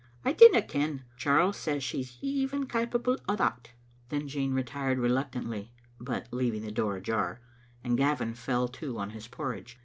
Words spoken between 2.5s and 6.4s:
capable o' that." Then Jean retired reluctantly (but